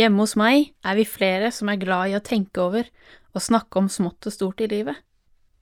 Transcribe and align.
Hjemme 0.00 0.22
hos 0.22 0.32
meg 0.40 0.70
er 0.80 0.96
vi 0.96 1.04
flere 1.04 1.50
som 1.52 1.68
er 1.68 1.80
glad 1.80 2.08
i 2.08 2.16
å 2.16 2.24
tenke 2.24 2.62
over 2.62 2.86
og 3.34 3.42
snakke 3.44 3.82
om 3.82 3.88
smått 3.92 4.30
og 4.30 4.32
stort 4.32 4.62
i 4.64 4.68
livet, 4.70 4.96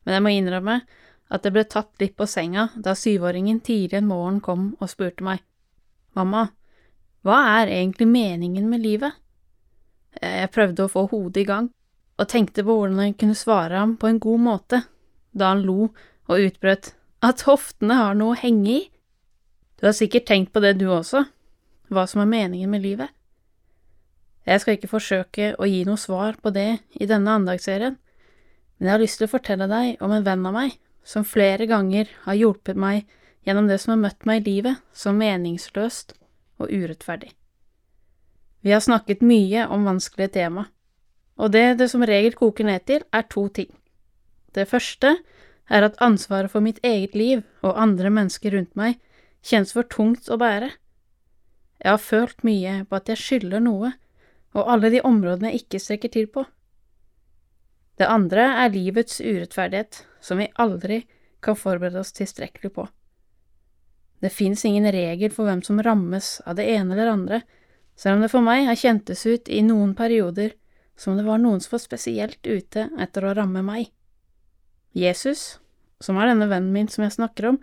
men 0.06 0.14
jeg 0.14 0.22
må 0.22 0.30
innrømme 0.30 0.76
at 1.28 1.42
det 1.42 1.50
ble 1.56 1.64
tatt 1.66 1.90
litt 1.98 2.14
på 2.16 2.28
senga 2.30 2.68
da 2.76 2.94
syvåringen 2.94 3.58
tidlig 3.66 3.98
en 3.98 4.06
morgen 4.12 4.38
kom 4.44 4.68
og 4.78 4.92
spurte 4.92 5.26
meg, 5.26 5.42
Mamma, 6.14 6.46
hva 7.26 7.40
er 7.58 7.72
egentlig 7.80 8.06
meningen 8.12 8.70
med 8.70 8.84
livet? 8.86 9.18
Jeg 10.22 10.54
prøvde 10.54 10.86
å 10.86 10.92
få 10.92 11.04
hodet 11.10 11.42
i 11.42 11.48
gang, 11.50 11.68
og 12.18 12.30
tenkte 12.30 12.62
på 12.62 12.78
hvordan 12.78 13.02
jeg 13.04 13.18
kunne 13.18 13.38
svare 13.38 13.78
ham 13.78 13.98
på 13.98 14.08
en 14.08 14.22
god 14.22 14.44
måte, 14.46 14.82
da 15.34 15.52
han 15.52 15.66
lo 15.66 15.90
og 15.90 16.46
utbrøt 16.46 16.92
at 17.26 17.44
hoftene 17.46 17.98
har 17.98 18.16
noe 18.18 18.36
å 18.36 18.40
henge 18.40 18.70
i. 18.70 18.80
Du 19.78 19.86
har 19.90 19.98
sikkert 19.98 20.30
tenkt 20.30 20.54
på 20.54 20.62
det 20.62 20.76
du 20.78 20.88
også, 20.90 21.26
hva 21.90 22.06
som 22.06 22.22
er 22.22 22.30
meningen 22.30 22.70
med 22.70 22.86
livet. 22.86 23.12
Jeg 24.48 24.62
skal 24.62 24.78
ikke 24.78 24.88
forsøke 24.88 25.48
å 25.60 25.66
gi 25.68 25.82
noe 25.84 26.00
svar 26.00 26.38
på 26.40 26.50
det 26.54 26.78
i 26.96 27.08
denne 27.08 27.34
andagsserien, 27.36 27.98
men 28.78 28.88
jeg 28.88 28.94
har 28.94 29.02
lyst 29.02 29.20
til 29.20 29.28
å 29.28 29.34
fortelle 29.34 29.66
deg 29.68 30.04
om 30.04 30.14
en 30.14 30.24
venn 30.24 30.46
av 30.48 30.54
meg 30.56 30.78
som 31.04 31.26
flere 31.26 31.66
ganger 31.68 32.08
har 32.24 32.38
hjulpet 32.38 32.78
meg 32.78 33.04
gjennom 33.44 33.68
det 33.68 33.76
som 33.82 33.92
har 33.94 34.00
møtt 34.06 34.24
meg 34.28 34.40
i 34.40 34.50
livet 34.50 34.80
som 34.96 35.20
meningsløst 35.20 36.14
og 36.62 36.72
urettferdig. 36.72 37.34
Vi 38.64 38.72
har 38.72 38.80
snakket 38.84 39.20
mye 39.22 39.66
om 39.68 39.84
vanskelige 39.86 40.34
tema, 40.38 40.66
og 41.36 41.52
det 41.52 41.78
det 41.78 41.90
som 41.92 42.02
regel 42.02 42.34
koker 42.38 42.66
ned 42.66 42.86
til, 42.88 43.04
er 43.12 43.28
to 43.30 43.46
ting. 43.52 43.70
Det 44.56 44.66
første 44.68 45.18
er 45.68 45.84
at 45.84 46.00
ansvaret 46.00 46.50
for 46.50 46.64
mitt 46.64 46.80
eget 46.82 47.14
liv 47.14 47.44
og 47.62 47.76
andre 47.76 48.10
mennesker 48.10 48.56
rundt 48.56 48.74
meg 48.76 48.96
kjennes 49.44 49.76
for 49.76 49.86
tungt 49.86 50.28
å 50.32 50.40
bære. 50.40 50.72
Jeg 51.84 51.92
har 51.92 52.02
følt 52.02 52.42
mye 52.42 52.82
på 52.88 52.96
at 52.96 53.12
jeg 53.12 53.22
skylder 53.22 53.62
noe, 53.62 53.92
og 54.58 54.70
alle 54.72 54.90
de 54.92 55.02
områdene 55.06 55.52
jeg 55.52 55.64
ikke 55.64 55.82
strekker 55.82 56.12
til 56.14 56.28
på. 56.32 56.44
Det 57.98 58.06
andre 58.06 58.44
er 58.62 58.74
livets 58.74 59.20
urettferdighet, 59.20 60.04
som 60.20 60.38
vi 60.38 60.50
aldri 60.54 61.02
kan 61.42 61.58
forberede 61.58 62.00
oss 62.02 62.14
tilstrekkelig 62.14 62.70
på. 62.74 62.86
Det 64.22 64.30
fins 64.34 64.64
ingen 64.66 64.86
regel 64.92 65.30
for 65.34 65.46
hvem 65.46 65.62
som 65.66 65.80
rammes 65.82 66.38
av 66.46 66.58
det 66.58 66.66
ene 66.72 66.94
eller 66.94 67.12
andre, 67.12 67.42
selv 67.98 68.18
om 68.18 68.24
det 68.24 68.30
for 68.30 68.46
meg 68.46 68.66
har 68.66 68.78
kjentes 68.78 69.24
ut 69.26 69.50
i 69.50 69.62
noen 69.66 69.94
perioder 69.98 70.54
som 70.98 71.18
det 71.18 71.26
var 71.26 71.38
noen 71.42 71.62
som 71.62 71.76
var 71.76 71.82
spesielt 71.82 72.46
ute 72.46 72.88
etter 72.98 73.26
å 73.26 73.34
ramme 73.38 73.62
meg. 73.62 73.90
Jesus, 74.94 75.58
som 76.02 76.18
er 76.18 76.32
denne 76.32 76.48
vennen 76.50 76.74
min 76.74 76.90
som 76.90 77.04
jeg 77.06 77.14
snakker 77.14 77.52
om, 77.52 77.60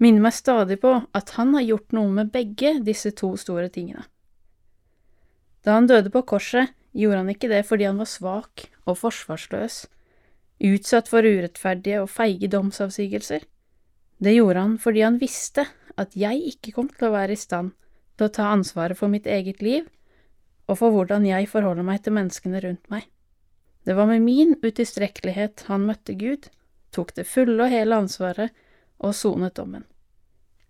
minner 0.00 0.26
meg 0.28 0.36
stadig 0.36 0.80
på 0.82 0.92
at 1.16 1.32
han 1.36 1.54
har 1.56 1.64
gjort 1.64 1.96
noe 1.96 2.12
med 2.12 2.32
begge 2.32 2.76
disse 2.84 3.12
to 3.16 3.32
store 3.40 3.68
tingene. 3.72 4.04
Da 5.66 5.74
han 5.74 5.88
døde 5.90 6.12
på 6.14 6.22
korset, 6.22 6.70
gjorde 6.94 7.24
han 7.24 7.32
ikke 7.32 7.50
det 7.50 7.64
fordi 7.66 7.88
han 7.88 7.98
var 7.98 8.08
svak 8.08 8.68
og 8.86 9.00
forsvarsløs, 9.00 9.82
utsatt 10.62 11.10
for 11.10 11.26
urettferdige 11.26 12.04
og 12.04 12.12
feige 12.12 12.48
domsavsigelser. 12.52 13.42
Det 14.22 14.36
gjorde 14.36 14.62
han 14.62 14.78
fordi 14.80 15.02
han 15.04 15.18
visste 15.20 15.66
at 15.98 16.14
jeg 16.16 16.54
ikke 16.54 16.72
kom 16.76 16.88
til 16.92 17.08
å 17.08 17.16
være 17.16 17.34
i 17.34 17.40
stand 17.40 17.74
til 18.16 18.28
å 18.28 18.32
ta 18.32 18.48
ansvaret 18.54 18.96
for 18.96 19.12
mitt 19.12 19.26
eget 19.26 19.60
liv 19.64 19.88
og 20.66 20.78
for 20.80 20.94
hvordan 20.94 21.26
jeg 21.26 21.50
forholder 21.50 21.86
meg 21.86 22.02
til 22.02 22.16
menneskene 22.16 22.62
rundt 22.62 22.88
meg. 22.90 23.04
Det 23.86 23.94
var 23.94 24.08
med 24.10 24.24
min 24.24 24.56
utilstrekkelighet 24.62 25.66
han 25.68 25.84
møtte 25.86 26.16
Gud, 26.18 26.48
tok 26.90 27.12
det 27.14 27.26
fulle 27.28 27.58
og 27.62 27.70
hele 27.70 27.98
ansvaret 28.00 28.54
og 28.98 29.14
sonet 29.14 29.54
dommen. 29.58 29.84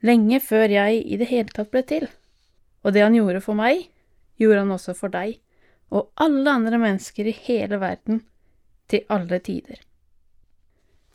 Lenge 0.05 0.41
før 0.45 0.69
jeg 0.69 1.01
i 1.01 1.17
det 1.17 1.31
hele 1.31 1.53
tatt 1.53 1.71
ble 1.73 1.83
til. 1.87 2.09
Og 2.85 2.93
det 2.93 3.07
han 3.07 3.17
gjorde 3.17 3.41
for 3.45 3.57
meg, 3.57 3.87
gjorde 4.41 4.63
han 4.65 4.75
også 4.75 4.95
for 4.97 5.13
deg 5.13 5.39
og 5.95 6.11
alle 6.23 6.51
andre 6.51 6.81
mennesker 6.83 7.29
i 7.31 7.37
hele 7.47 7.79
verden 7.83 8.25
til 8.91 9.07
alle 9.13 9.39
tider. 9.43 9.79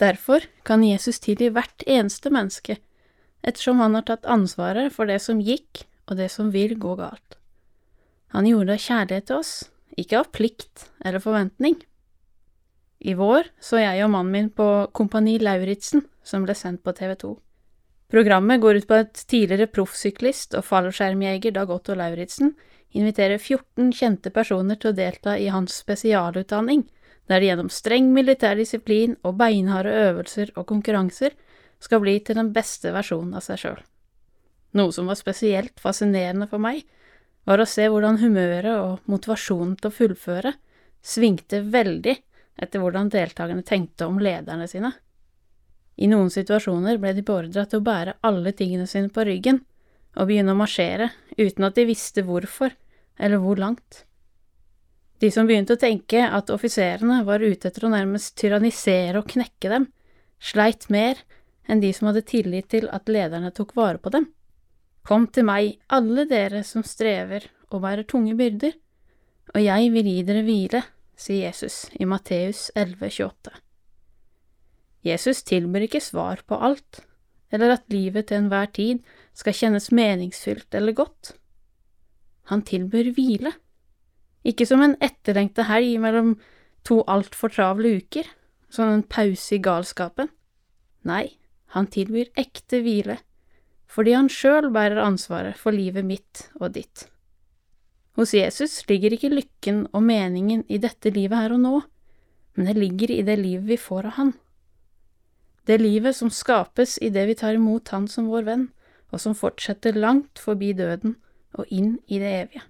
Derfor 0.01 0.47
kan 0.65 0.83
Jesus 0.83 1.19
tilgi 1.21 1.51
hvert 1.53 1.83
eneste 1.85 2.31
menneske, 2.33 2.79
ettersom 3.45 3.81
han 3.83 3.97
har 3.97 4.07
tatt 4.07 4.25
ansvaret 4.25 4.93
for 4.95 5.09
det 5.09 5.19
som 5.21 5.41
gikk 5.43 5.83
og 6.09 6.17
det 6.17 6.31
som 6.33 6.49
vil 6.53 6.77
gå 6.79 6.95
galt. 6.97 7.37
Han 8.33 8.47
gjorde 8.47 8.71
det 8.71 8.79
av 8.79 8.85
kjærlighet 8.87 9.27
til 9.27 9.41
oss, 9.41 9.53
ikke 9.99 10.21
av 10.21 10.31
plikt 10.33 10.87
eller 11.03 11.23
forventning. 11.23 11.77
I 13.01 13.13
vår 13.17 13.49
så 13.61 13.81
jeg 13.81 14.03
og 14.05 14.13
mannen 14.13 14.33
min 14.33 14.49
på 14.53 14.67
Kompani 14.95 15.37
Lauritzen, 15.41 16.05
som 16.23 16.45
ble 16.45 16.55
sendt 16.55 16.83
på 16.85 16.93
TV 16.95 17.15
2. 17.19 17.33
Programmet 18.11 18.61
går 18.61 18.75
ut 18.75 18.87
på 18.87 18.97
at 19.05 19.21
tidligere 19.31 19.69
proffsyklist 19.71 20.57
og 20.59 20.65
fallskjermjeger 20.67 21.53
Dag 21.55 21.69
Otto 21.71 21.95
Lauritzen 21.95 22.49
inviterer 22.91 23.39
14 23.39 23.93
kjente 23.95 24.33
personer 24.35 24.75
til 24.75 24.91
å 24.91 24.97
delta 24.97 25.37
i 25.39 25.47
hans 25.47 25.77
spesialutdanning, 25.79 26.83
der 27.31 27.39
de 27.39 27.47
gjennom 27.47 27.69
streng 27.71 28.09
militær 28.11 28.57
disiplin 28.59 29.15
og 29.23 29.37
beinharde 29.39 29.93
øvelser 30.09 30.51
og 30.57 30.67
konkurranser 30.73 31.37
skal 31.79 32.01
bli 32.03 32.17
til 32.19 32.35
den 32.35 32.51
beste 32.51 32.91
versjonen 32.91 33.37
av 33.39 33.45
seg 33.45 33.61
sjøl. 33.61 33.79
Noe 34.75 34.91
som 34.91 35.07
var 35.07 35.19
spesielt 35.19 35.79
fascinerende 35.79 36.49
for 36.51 36.59
meg, 36.59 36.83
var 37.47 37.63
å 37.63 37.69
se 37.69 37.87
hvordan 37.87 38.19
humøret 38.19 38.73
og 38.75 39.07
motivasjonen 39.09 39.77
til 39.79 39.87
å 39.87 39.95
fullføre 39.95 40.51
svingte 41.01 41.63
veldig 41.63 42.17
etter 42.61 42.83
hvordan 42.83 43.09
deltakerne 43.09 43.63
tenkte 43.65 44.11
om 44.11 44.19
lederne 44.21 44.67
sine. 44.69 44.91
I 45.97 46.07
noen 46.11 46.31
situasjoner 46.33 46.99
ble 47.01 47.13
de 47.17 47.23
beordra 47.25 47.65
til 47.67 47.81
å 47.81 47.85
bære 47.85 48.17
alle 48.27 48.53
tingene 48.57 48.87
sine 48.89 49.11
på 49.13 49.25
ryggen 49.27 49.61
og 50.15 50.27
begynne 50.27 50.55
å 50.55 50.59
marsjere 50.59 51.11
uten 51.37 51.67
at 51.67 51.77
de 51.77 51.87
visste 51.87 52.23
hvorfor 52.27 52.73
eller 53.19 53.41
hvor 53.43 53.59
langt. 53.59 54.05
De 55.21 55.29
som 55.31 55.45
begynte 55.45 55.75
å 55.77 55.81
tenke 55.81 56.23
at 56.25 56.49
offiserene 56.49 57.21
var 57.27 57.43
ute 57.43 57.69
etter 57.69 57.85
å 57.85 57.93
nærmest 57.93 58.33
tyrannisere 58.41 59.21
og 59.21 59.29
knekke 59.29 59.69
dem, 59.69 59.87
sleit 60.41 60.87
mer 60.89 61.19
enn 61.69 61.83
de 61.83 61.91
som 61.93 62.09
hadde 62.09 62.25
tillit 62.25 62.71
til 62.73 62.87
at 62.89 63.09
lederne 63.11 63.51
tok 63.53 63.75
vare 63.77 64.01
på 64.01 64.09
dem. 64.13 64.31
Kom 65.05 65.27
til 65.33 65.45
meg, 65.45 65.77
alle 65.93 66.25
dere 66.29 66.63
som 66.65 66.85
strever 66.85 67.45
og 67.69 67.83
bærer 67.85 68.07
tunge 68.09 68.33
byrder, 68.37 68.73
og 69.53 69.61
jeg 69.61 69.91
vil 69.93 70.09
gi 70.09 70.21
dere 70.25 70.45
hvile, 70.47 70.81
sier 71.17 71.47
Jesus 71.51 71.83
i 71.99 72.07
Matteus 72.09 72.69
11,28. 72.73 73.70
Jesus 75.05 75.41
tilbyr 75.47 75.87
ikke 75.87 76.03
svar 76.03 76.43
på 76.47 76.57
alt, 76.61 77.01
eller 77.51 77.75
at 77.75 77.89
livet 77.91 78.29
til 78.29 78.43
enhver 78.43 78.69
tid 78.73 79.01
skal 79.37 79.55
kjennes 79.57 79.89
meningsfylt 79.91 80.75
eller 80.77 80.95
godt. 80.95 81.33
Han 82.51 82.63
tilbyr 82.67 83.11
hvile, 83.15 83.53
ikke 84.45 84.65
som 84.65 84.81
en 84.83 84.97
etterlengta 85.01 85.65
helg 85.69 85.97
mellom 86.01 86.35
to 86.87 87.01
altfor 87.09 87.53
travle 87.53 87.97
uker, 88.01 88.27
som 88.71 88.89
en 88.89 89.03
pause 89.03 89.57
i 89.57 89.61
galskapen. 89.61 90.31
Nei, 91.07 91.37
han 91.75 91.89
tilbyr 91.91 92.31
ekte 92.39 92.81
hvile, 92.85 93.17
fordi 93.91 94.15
han 94.15 94.29
sjøl 94.31 94.69
bærer 94.73 95.01
ansvaret 95.03 95.57
for 95.59 95.75
livet 95.75 96.07
mitt 96.07 96.47
og 96.59 96.73
ditt. 96.77 97.07
Hos 98.19 98.33
Jesus 98.35 98.81
ligger 98.89 99.15
ikke 99.15 99.31
lykken 99.31 99.85
og 99.95 100.03
meningen 100.03 100.65
i 100.67 100.79
dette 100.83 101.13
livet 101.15 101.37
her 101.37 101.55
og 101.55 101.61
nå, 101.63 101.75
men 102.55 102.67
det 102.67 102.77
ligger 102.79 103.13
i 103.15 103.23
det 103.27 103.37
livet 103.39 103.69
vi 103.69 103.79
får 103.79 104.09
av 104.11 104.17
Han. 104.19 104.33
Det 105.71 105.77
livet 105.79 106.17
som 106.17 106.27
skapes 106.33 106.97
idet 106.99 107.29
vi 107.29 107.37
tar 107.39 107.55
imot 107.55 107.93
Han 107.95 108.09
som 108.11 108.27
vår 108.27 108.43
venn, 108.43 108.65
og 109.11 109.21
som 109.23 109.35
fortsetter 109.37 109.95
langt 109.95 110.39
forbi 110.39 110.73
døden 110.75 111.15
og 111.55 111.69
inn 111.71 111.93
i 112.11 112.19
det 112.19 112.31
evige. 112.41 112.63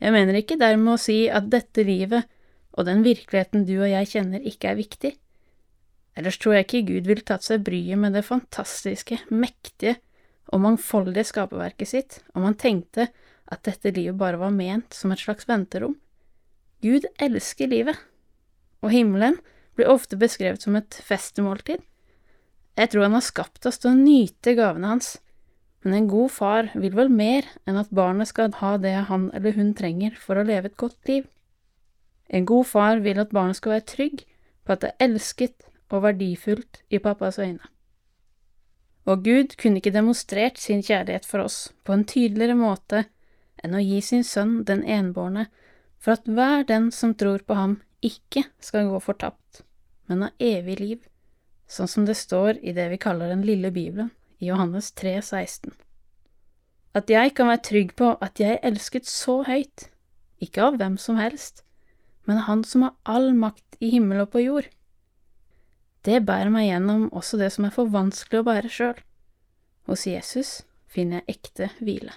Jeg 0.00 0.12
mener 0.12 0.36
ikke 0.36 0.58
dermed 0.60 0.94
å 0.94 1.00
si 1.00 1.22
at 1.32 1.48
dette 1.52 1.84
livet 1.84 2.28
og 2.76 2.84
den 2.88 3.00
virkeligheten 3.04 3.64
du 3.68 3.78
og 3.78 3.88
jeg 3.88 4.10
kjenner, 4.12 4.44
ikke 4.44 4.70
er 4.70 4.78
viktig. 4.78 5.10
Ellers 6.16 6.38
tror 6.40 6.56
jeg 6.56 6.66
ikke 6.66 6.86
Gud 6.90 7.08
ville 7.08 7.24
tatt 7.26 7.46
seg 7.46 7.64
bryet 7.64 8.00
med 8.00 8.16
det 8.16 8.26
fantastiske, 8.28 9.20
mektige 9.32 9.96
og 10.52 10.62
mangfoldige 10.64 11.28
skaperverket 11.30 11.92
sitt 11.92 12.18
om 12.34 12.44
han 12.48 12.58
tenkte 12.60 13.08
at 13.50 13.64
dette 13.66 13.92
livet 13.96 14.18
bare 14.20 14.40
var 14.40 14.52
ment 14.54 14.92
som 14.96 15.12
et 15.14 15.22
slags 15.22 15.48
venterom. 15.48 15.96
Gud 16.84 17.08
elsker 17.20 17.72
livet, 17.72 17.96
og 18.84 18.92
himmelen 18.92 19.40
blir 19.76 19.90
ofte 19.90 20.18
beskrevet 20.20 20.62
som 20.62 20.76
et 20.76 21.00
festemåltid, 21.06 21.80
jeg 22.80 22.92
tror 22.92 23.04
han 23.04 23.16
har 23.18 23.24
skapt 23.24 23.66
oss 23.68 23.80
til 23.80 23.90
å 23.90 23.98
nyte 23.98 24.54
gavene 24.56 24.94
hans, 24.94 25.18
men 25.84 25.96
en 25.96 26.08
god 26.08 26.32
far 26.32 26.70
vil 26.76 26.94
vel 26.96 27.10
mer 27.12 27.48
enn 27.68 27.80
at 27.80 27.92
barnet 27.94 28.30
skal 28.30 28.52
ha 28.60 28.76
det 28.80 28.94
han 29.08 29.28
eller 29.36 29.56
hun 29.56 29.74
trenger 29.76 30.16
for 30.20 30.38
å 30.38 30.44
leve 30.46 30.70
et 30.70 30.78
godt 30.80 31.08
liv. 31.08 31.26
En 32.28 32.46
god 32.46 32.68
far 32.70 33.02
vil 33.04 33.20
at 33.20 33.34
barnet 33.34 33.58
skal 33.58 33.74
være 33.74 33.88
trygg 33.90 34.24
på 34.64 34.74
at 34.74 34.84
det 34.84 34.92
er 34.92 35.06
elsket 35.08 35.68
og 35.90 36.04
verdifullt 36.04 36.82
i 36.92 37.00
pappas 37.02 37.40
øyne. 37.42 37.64
Og 39.08 39.24
Gud 39.24 39.56
kunne 39.58 39.80
ikke 39.80 39.94
demonstrert 39.94 40.60
sin 40.60 40.84
kjærlighet 40.84 41.26
for 41.26 41.42
oss 41.42 41.72
på 41.84 41.96
en 41.96 42.04
tydeligere 42.06 42.54
måte 42.54 43.06
enn 43.64 43.74
å 43.74 43.82
gi 43.82 43.98
sin 44.04 44.24
sønn 44.24 44.60
den 44.68 44.84
enbårne, 44.84 45.48
for 46.00 46.16
at 46.16 46.28
hver 46.28 46.62
den 46.68 46.88
som 46.94 47.16
tror 47.18 47.42
på 47.44 47.56
ham, 47.56 47.80
ikke 48.04 48.46
skal 48.60 48.88
gå 48.90 49.00
fortapt, 49.04 49.62
men 50.08 50.26
ha 50.26 50.30
evig 50.40 50.78
liv 50.80 51.06
sånn 51.70 51.90
som 51.90 52.06
det 52.06 52.16
står 52.18 52.58
i 52.66 52.74
det 52.74 52.88
vi 52.90 52.98
kaller 53.00 53.30
Den 53.30 53.46
lille 53.46 53.70
bibelen, 53.70 54.10
i 54.38 54.48
Johannes 54.50 54.90
3, 54.98 55.20
16. 55.22 55.74
At 56.96 57.10
jeg 57.10 57.34
kan 57.38 57.46
være 57.46 57.62
trygg 57.68 57.94
på 57.94 58.14
at 58.18 58.40
jeg 58.42 58.56
er 58.56 58.66
elsket 58.66 59.06
så 59.06 59.42
høyt, 59.46 59.86
ikke 60.42 60.64
av 60.64 60.80
hvem 60.80 60.96
som 60.98 61.20
helst, 61.20 61.62
men 62.26 62.40
av 62.40 62.48
Han 62.48 62.64
som 62.64 62.82
har 62.82 62.96
all 63.04 63.30
makt 63.34 63.78
i 63.80 63.92
himmel 63.94 64.24
og 64.24 64.32
på 64.32 64.42
jord. 64.42 64.66
Det 66.02 66.24
bærer 66.26 66.50
meg 66.50 66.70
gjennom 66.70 67.10
også 67.12 67.38
det 67.38 67.52
som 67.52 67.68
er 67.68 67.74
for 67.74 67.92
vanskelig 67.92 68.40
å 68.40 68.48
bære 68.48 68.72
sjøl. 68.72 68.98
Hos 69.86 70.06
Jesus 70.08 70.62
finner 70.88 71.20
jeg 71.20 71.36
ekte 71.36 71.70
hvile. 71.78 72.14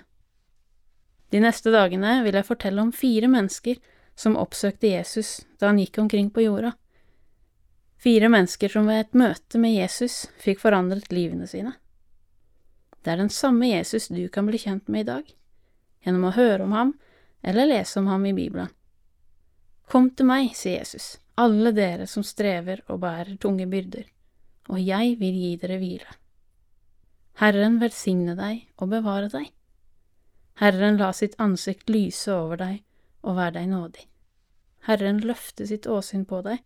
De 1.33 1.41
neste 1.43 1.73
dagene 1.73 2.21
vil 2.23 2.37
jeg 2.37 2.47
fortelle 2.47 2.81
om 2.81 2.93
fire 2.95 3.27
mennesker 3.27 3.81
som 4.15 4.37
oppsøkte 4.37 4.87
Jesus 4.87 5.41
da 5.59 5.71
han 5.71 5.79
gikk 5.81 5.97
omkring 5.97 6.29
på 6.29 6.45
jorda. 6.45 6.73
Fire 7.97 8.29
mennesker 8.29 8.69
som 8.69 8.87
ved 8.87 8.99
et 8.99 9.17
møte 9.17 9.59
med 9.59 9.73
Jesus 9.75 10.25
fikk 10.43 10.59
forandret 10.59 11.11
livene 11.13 11.47
sine. 11.47 11.75
Det 13.03 13.13
er 13.13 13.19
den 13.19 13.31
samme 13.31 13.69
Jesus 13.69 14.09
du 14.11 14.27
kan 14.31 14.47
bli 14.47 14.59
kjent 14.59 14.87
med 14.91 15.05
i 15.05 15.09
dag, 15.09 15.33
gjennom 16.03 16.29
å 16.29 16.35
høre 16.35 16.67
om 16.67 16.75
ham 16.75 16.93
eller 17.43 17.67
lese 17.67 17.99
om 17.99 18.07
ham 18.11 18.25
i 18.27 18.35
Bibelen. 18.35 18.71
Kom 19.91 20.09
til 20.15 20.27
meg, 20.29 20.53
sier 20.55 20.79
Jesus, 20.79 21.17
alle 21.35 21.73
dere 21.75 22.07
som 22.07 22.23
strever 22.23 22.83
og 22.87 23.01
bærer 23.03 23.35
tunge 23.41 23.67
byrder, 23.67 24.05
og 24.71 24.79
jeg 24.79 25.17
vil 25.19 25.39
gi 25.39 25.51
dere 25.59 25.79
hvile. 25.81 26.15
Herren 27.41 27.79
velsigne 27.81 28.37
deg 28.37 28.67
og 28.77 28.91
bevare 28.93 29.27
deg. 29.33 29.49
Herren 30.61 30.99
la 31.01 31.11
sitt 31.15 31.35
ansikt 31.41 31.89
lyse 31.89 32.31
over 32.31 32.61
deg 32.61 32.81
og 33.23 33.37
vær 33.39 33.53
deg 33.55 33.69
nådig. 33.71 34.07
Herren 34.87 35.21
løfte 35.23 35.67
sitt 35.67 35.87
åsyn 35.87 36.25
på 36.27 36.41
deg 36.45 36.59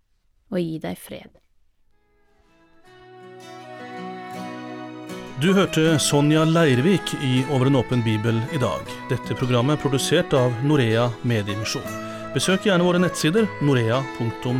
og 0.49 0.61
gi 0.61 0.79
deg 0.81 0.97
fred. 0.97 1.35
Du 5.37 5.51
hørte 5.53 5.99
Sonja 6.01 6.47
Leirvik 6.49 7.13
i 7.21 7.43
Over 7.53 7.69
en 7.69 7.77
åpen 7.77 8.01
bibel 8.01 8.39
i 8.53 8.57
dag. 8.57 8.89
Dette 9.11 9.37
programmet 9.37 9.77
er 9.77 9.83
produsert 9.83 10.33
av 10.33 10.55
Norea 10.65 11.11
Mediemisjon. 11.29 11.85
Besøk 12.33 12.65
gjerne 12.65 12.87
våre 12.87 13.03
nettsider 13.03 13.45
norea.no. 13.61 14.57